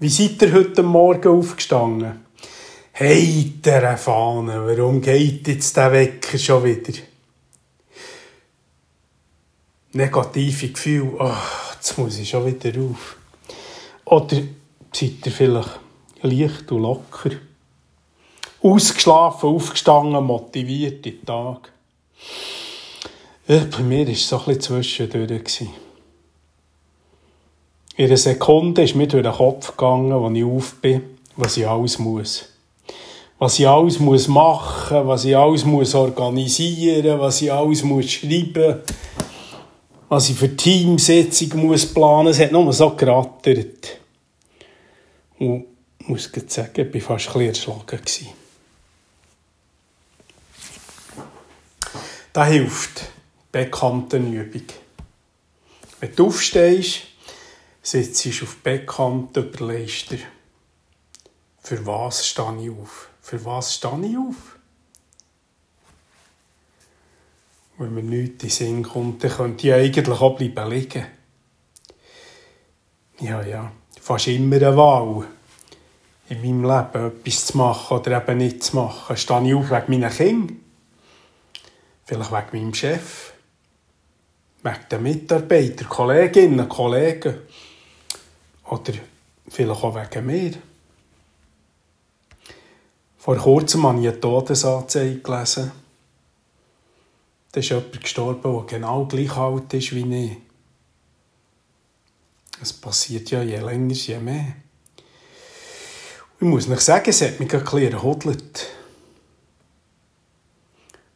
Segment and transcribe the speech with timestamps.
[0.00, 2.24] Wie seid ihr heute Morgen aufgestanden?
[2.96, 6.96] Heitere Fahne, warum geht jetzt der Wecker schon wieder?
[9.94, 11.32] Negative Gefühle, oh,
[11.74, 13.16] jetzt muss ich schon wieder auf.
[14.04, 14.36] Oder
[14.92, 15.80] seid ihr vielleicht
[16.22, 17.30] leicht und locker?
[18.62, 21.72] Ausgeschlafen, aufgestanden, motiviert in den Tag.
[23.48, 25.66] Bei mir war es so ein bisschen zwischendurch.
[27.98, 31.02] In einer Sekunde ist mir durch den Kopf gegangen, als ich auf bin,
[31.34, 32.48] was ich alles muss.
[33.40, 38.82] Was ich alles muss machen, was ich alles muss organisieren, was ich alles muss schreiben,
[40.08, 42.28] was ich für Teamsitzungen muss planen.
[42.28, 43.98] Es hat nur so gerattert.
[45.40, 45.64] Und
[45.98, 48.28] ich muss sagen, ich war fast ein bisschen erschlagen.
[52.32, 53.10] Das hilft,
[53.50, 54.62] bekannte Übung.
[55.98, 57.08] Wenn du aufstehst,
[57.90, 60.18] sitzt auf Beckkant, überlegst dir,
[61.62, 63.08] für was stehe ich auf?
[63.20, 64.58] Für was stehe ich auf?
[67.78, 71.06] Wenn mir nichts in den Sinn kommt, dann könnte ich eigentlich auch bleiben liegen.
[73.20, 75.26] Ja, ja, fast immer eine Wahl
[76.28, 79.16] in meinem Leben, etwas zu machen oder eben nicht zu machen.
[79.16, 80.54] Stehe ich auf wegen meiner Kinder?
[82.04, 83.32] Vielleicht wegen meinem Chef?
[84.62, 87.36] Wegen den Mitarbeitern, Kolleginnen, Kollegen?
[88.68, 88.92] Oder
[89.48, 90.52] vielleicht auch wegen mir.
[93.16, 95.72] Vor kurzem habe ich eine Todesanzeige gelesen.
[97.52, 100.36] Da ist jemand gestorben, der genau gleich alt ist wie ich.
[102.60, 104.56] Es passiert ja je länger, je mehr.
[106.40, 108.66] Ich muss nicht sagen, es hat mich ein bisschen erhudelt.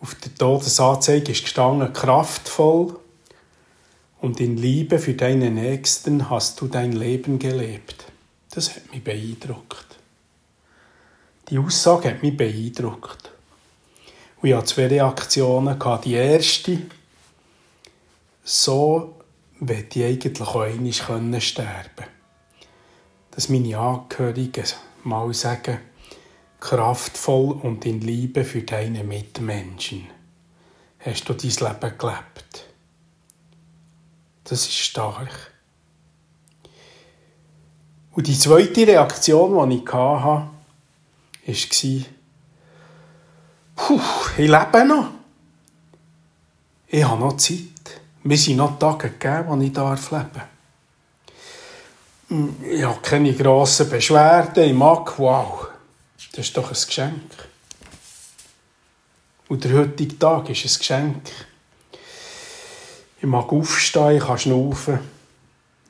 [0.00, 2.98] Auf der Todesanzeige ist gestanden, kraftvoll
[4.20, 8.06] und in Liebe für deine Nächsten hast du dein Leben gelebt.
[8.50, 9.98] Das hat mich beeindruckt.
[11.48, 13.30] Die Aussage hat mich beeindruckt.
[14.40, 15.78] Und ich hatte zwei Reaktionen.
[16.04, 16.78] Die erste,
[18.42, 19.14] so
[19.60, 22.10] möchte ich eigentlich auch einmal sterben können.
[23.30, 24.64] Dass meine Angehörigen
[25.04, 25.78] mal sagen,
[26.60, 30.06] kraftvoll und in Liebe für deine Mitmenschen
[31.00, 32.65] hast du dein Leben gelebt.
[34.48, 35.52] Das ist stark.
[38.12, 40.52] Und die zweite Reaktion, die ich hatte, war,
[43.76, 44.00] Puh,
[44.38, 45.10] ich lebe noch.
[46.88, 48.00] Ich habe noch Zeit.
[48.22, 50.42] Mir sind noch Tage gegeben, wo ich darf leben
[52.28, 54.64] hm, Ich habe keine grossen Beschwerden.
[54.64, 55.68] Ich mag, wow,
[56.32, 57.48] das ist doch ein Geschenk.
[59.48, 61.30] Und der heutige Tag ist ein Geschenk.
[63.18, 64.98] Ich mag aufstehen, ich kann schnaufen,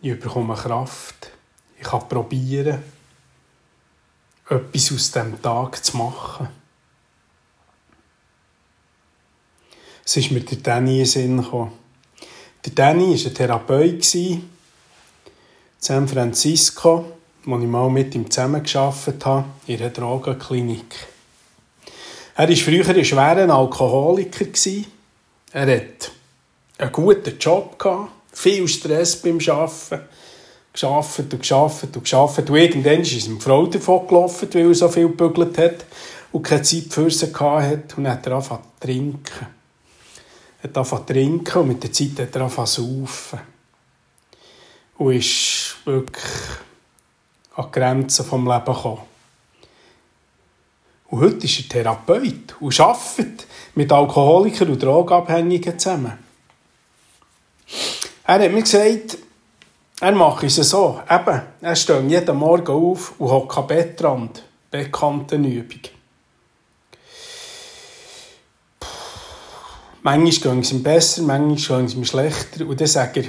[0.00, 1.32] ich bekomme Kraft,
[1.76, 2.82] ich kann probieren,
[4.48, 6.48] etwas aus diesem Tag zu machen.
[10.04, 11.72] Es ist mir der Danny in den Sinn gekommen.
[12.64, 14.48] Der Danny war ein Therapeut in
[15.78, 17.12] San Francisco,
[17.44, 20.94] wo ich mal mit ihm zusammengearbeitet habe, in einer Drogenklinik.
[22.36, 24.46] Er war früher ein schwerer Alkoholiker.
[25.52, 26.12] Er hat
[26.78, 30.08] einen guten Job gehabt, viel Stress beim Arbeiten,
[30.72, 32.50] geschafft und geschafft und geschafft.
[32.50, 35.86] Und irgendwann ist ihm die Frau davon gelaufen, weil er so viel gebügelt hat
[36.32, 37.96] und keine Zeit für sie hatte.
[37.96, 39.46] Und dann hat er angefangen zu trinken.
[40.62, 43.40] Er hat angefangen zu trinken und mit der Zeit hat er angefangen zu saufen.
[44.98, 46.24] Und ist wirklich
[47.54, 49.00] an die Grenzen des Lebens gekommen.
[51.08, 56.25] Und heute ist er Therapeut und arbeitet mit Alkoholikern und Drogenabhängigen zusammen.
[58.26, 59.18] Er hat mir gesagt,
[60.00, 61.00] er macht es so.
[61.08, 64.42] Eben, er steht jeden Morgen auf und hat am Bettrand.
[64.70, 65.80] Bekannte Übung.
[70.02, 72.66] Manchmal gehen es ihm besser, manchmal gehen es ihm schlechter.
[72.66, 73.24] Und dann sagt er,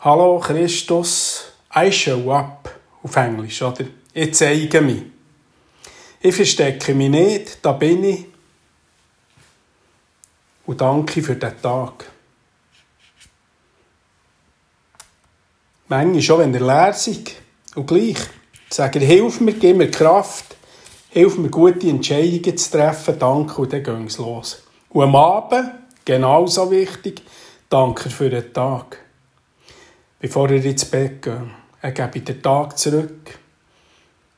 [0.00, 1.44] Hallo Christus,
[1.74, 2.74] I show up.
[3.02, 3.84] Auf Englisch, oder?
[4.12, 5.02] Ich zeige mich.
[6.20, 8.29] Ich verstecke mich nicht, da bin ich.
[10.70, 12.08] Und danke für den Tag.
[15.88, 17.32] Manchmal schon, wenn er leer ist.
[17.74, 18.18] Und gleich.
[18.68, 20.54] Sag er, hilf mir, gib mir Kraft.
[21.08, 23.18] Hilf mir, gute Entscheidungen zu treffen.
[23.18, 23.60] Danke.
[23.60, 24.62] Und dann gehen wir los.
[24.90, 25.72] Und am Abend,
[26.04, 27.22] genauso wichtig,
[27.68, 28.98] danke für den Tag.
[30.20, 31.34] Bevor er ins Bett geht,
[31.82, 33.40] er gebe den Tag zurück.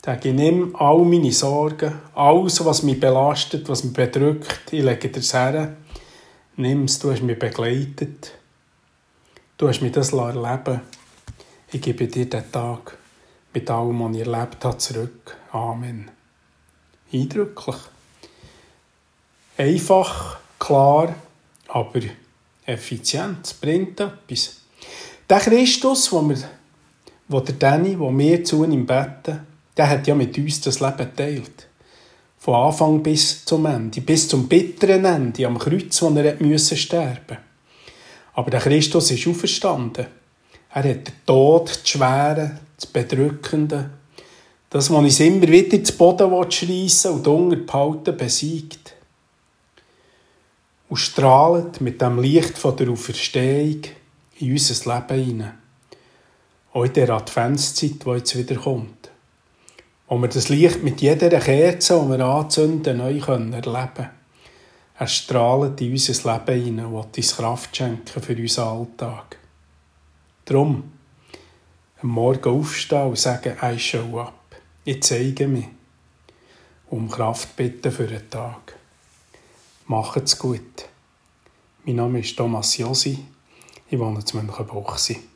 [0.03, 5.11] Sage, ich nehme all meine Sorgen, alles, was mich belastet, was mich bedrückt, ich lege
[5.11, 5.77] das her.
[6.57, 8.33] Nimm es, du hast mich begleitet.
[9.57, 10.83] Du hast mich das erleben
[11.71, 12.99] Ich gebe dir den Tag
[13.55, 15.37] mit allem, was ich erlebt habe, zurück.
[15.51, 16.11] Amen.
[17.11, 17.77] Eindrücklich.
[19.57, 21.15] Einfach, klar,
[21.69, 22.01] aber
[22.67, 23.47] effizient.
[23.47, 24.61] Es bringt etwas.
[25.31, 26.37] Der Christus, wo, wir,
[27.29, 30.99] wo der Danny, wo wir zu ihm beten, der hat ja mit uns das Leben
[30.99, 31.69] geteilt.
[32.43, 37.39] Von Anfang bis zum Ende, bis zum bitteren Ende, am Kreuz, wo er müssen sterben
[38.35, 40.09] Aber der Christus ist auferstanden.
[40.71, 43.91] Er hat den Tod, das Schwere, das Bedrückende,
[44.71, 48.95] das, was uns immer wieder ins Boden schreissen und unterbehalten, besiegt.
[50.89, 53.83] Und strahlt mit dem Licht von der Auferstehung
[54.41, 55.59] in unser Leben hinein.
[56.73, 59.12] Auch in der Adventszeit, die jetzt wieder kommt.
[60.13, 64.11] Wo wir das Licht mit jeder Kerze, die wir anzünden, neu erleben können.
[64.99, 69.39] Er strahlt in unser Leben hinein und will uns Kraft schenken für unseren Alltag.
[70.45, 70.93] Darum,
[72.03, 74.35] am Morgen aufstehen und sagen, I show up.
[74.85, 75.69] Ich zeige mich.
[76.91, 78.77] Um Kraft bitten für den Tag.
[79.87, 80.91] Macht's gut.
[81.87, 83.19] Mein Name ist Thomas Josi.
[83.89, 85.32] Ich wohne zu Münchenbuchsee.